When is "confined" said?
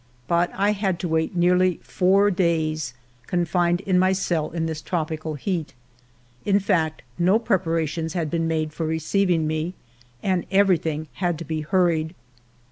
3.27-3.81